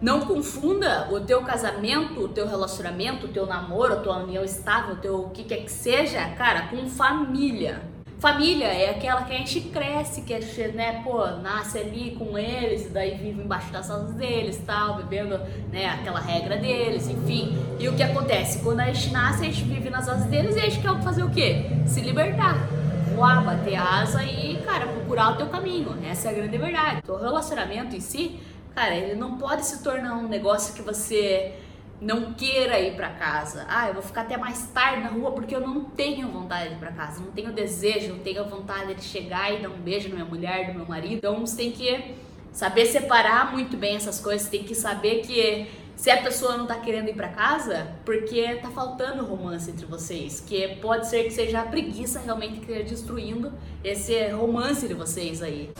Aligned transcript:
Não 0.00 0.20
confunda 0.20 1.08
o 1.10 1.20
teu 1.20 1.40
casamento, 1.40 2.20
o 2.20 2.28
teu 2.28 2.46
relacionamento, 2.46 3.26
o 3.26 3.28
teu 3.30 3.46
namoro, 3.46 3.94
a 3.94 3.96
tua 3.96 4.18
união 4.18 4.44
estável, 4.44 4.94
o 4.94 4.98
teu 4.98 5.20
o 5.20 5.30
que 5.30 5.42
quer 5.42 5.62
que 5.64 5.72
seja, 5.72 6.20
cara, 6.36 6.68
com 6.68 6.86
família. 6.86 7.80
Família 8.18 8.66
é 8.66 8.90
aquela 8.90 9.22
que 9.22 9.32
a 9.32 9.38
gente 9.38 9.58
cresce, 9.60 10.20
que 10.20 10.34
a 10.34 10.40
gente, 10.40 10.76
né, 10.76 11.00
pô, 11.02 11.26
nasce 11.42 11.78
ali 11.78 12.14
com 12.18 12.36
eles, 12.36 12.90
daí 12.92 13.14
vive 13.14 13.42
embaixo 13.42 13.72
das 13.72 13.90
asas 13.90 14.12
deles, 14.12 14.60
tal, 14.66 14.98
vivendo, 14.98 15.38
né, 15.72 15.86
aquela 15.86 16.20
regra 16.20 16.58
deles, 16.58 17.08
enfim. 17.08 17.56
E 17.80 17.88
o 17.88 17.96
que 17.96 18.02
acontece? 18.02 18.58
Quando 18.58 18.80
a 18.80 18.92
gente 18.92 19.10
nasce, 19.10 19.46
a 19.46 19.50
gente 19.50 19.64
vive 19.64 19.88
nas 19.88 20.06
asas 20.06 20.26
deles 20.26 20.56
e 20.56 20.58
a 20.58 20.62
gente 20.64 20.80
quer 20.80 21.02
fazer 21.02 21.22
o 21.22 21.30
quê? 21.30 21.70
Se 21.86 22.02
libertar. 22.02 22.68
Voar, 23.14 23.42
bater 23.42 23.76
asa 23.76 24.22
e, 24.24 24.58
cara, 24.62 24.86
procurar 24.88 25.32
o 25.32 25.36
teu 25.36 25.46
caminho. 25.46 25.96
Essa 26.06 26.28
é 26.28 26.30
a 26.32 26.34
grande 26.34 26.58
verdade. 26.58 27.00
O 27.08 27.16
relacionamento 27.16 27.96
em 27.96 28.00
si 28.00 28.38
Cara, 28.76 28.94
ele 28.94 29.14
não 29.14 29.38
pode 29.38 29.64
se 29.64 29.82
tornar 29.82 30.18
um 30.18 30.28
negócio 30.28 30.74
que 30.74 30.82
você 30.82 31.54
não 31.98 32.34
queira 32.34 32.78
ir 32.78 32.94
para 32.94 33.08
casa. 33.08 33.64
Ah, 33.70 33.88
eu 33.88 33.94
vou 33.94 34.02
ficar 34.02 34.20
até 34.20 34.36
mais 34.36 34.66
tarde 34.66 35.02
na 35.02 35.08
rua 35.08 35.32
porque 35.32 35.56
eu 35.56 35.62
não 35.62 35.84
tenho 35.84 36.28
vontade 36.28 36.68
de 36.68 36.74
ir 36.74 36.78
para 36.78 36.92
casa, 36.92 37.22
não 37.22 37.32
tenho 37.32 37.54
desejo, 37.54 38.12
não 38.12 38.18
tenho 38.18 38.44
vontade 38.44 38.92
de 38.92 39.02
chegar 39.02 39.50
e 39.50 39.62
dar 39.62 39.70
um 39.70 39.78
beijo 39.78 40.10
na 40.10 40.16
minha 40.16 40.26
mulher, 40.26 40.68
no 40.68 40.74
meu 40.74 40.86
marido. 40.86 41.14
Então 41.14 41.40
você 41.40 41.56
tem 41.56 41.72
que 41.72 42.16
saber 42.52 42.84
separar 42.84 43.50
muito 43.50 43.78
bem 43.78 43.96
essas 43.96 44.20
coisas, 44.20 44.46
tem 44.46 44.62
que 44.62 44.74
saber 44.74 45.22
que 45.22 45.66
se 45.96 46.10
a 46.10 46.22
pessoa 46.22 46.58
não 46.58 46.66
tá 46.66 46.78
querendo 46.78 47.08
ir 47.08 47.14
para 47.14 47.28
casa, 47.28 47.96
porque 48.04 48.56
tá 48.56 48.70
faltando 48.70 49.24
romance 49.24 49.70
entre 49.70 49.86
vocês, 49.86 50.38
que 50.46 50.76
pode 50.82 51.06
ser 51.08 51.24
que 51.24 51.30
seja 51.30 51.60
a 51.60 51.64
preguiça 51.64 52.20
realmente 52.20 52.60
que 52.60 52.70
esteja 52.70 52.90
destruindo 52.90 53.54
esse 53.82 54.28
romance 54.28 54.86
de 54.86 54.92
vocês 54.92 55.40
aí. 55.40 55.70